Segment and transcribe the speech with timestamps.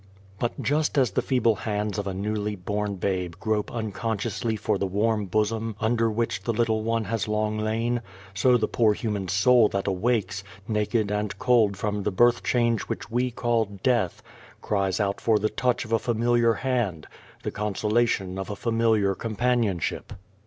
[0.39, 4.87] But just as the feeble hands of a newly born babe grope unconsciously for the
[4.87, 7.27] 23 The Dream of the Dead Folk warm bosom under which the little one has
[7.27, 8.01] long lain
[8.33, 13.11] so the poor human soul that awakes, naked and cold from the birth change which
[13.11, 14.23] we call death,
[14.59, 17.05] cries out for the touch of a familiar hand,
[17.43, 20.13] the consolation of familiar companionship.